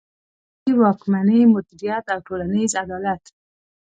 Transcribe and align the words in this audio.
د 0.03 0.03
ملي 0.65 0.73
واکمني 0.83 1.41
مدیریت 1.53 2.05
او 2.13 2.19
ټولنیز 2.27 2.71
عدالت. 2.83 3.23